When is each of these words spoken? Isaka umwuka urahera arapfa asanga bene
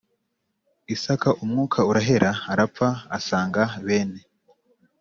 Isaka 0.93 1.29
umwuka 1.43 1.79
urahera 1.89 2.31
arapfa 2.51 2.87
asanga 3.17 3.63
bene 3.85 4.21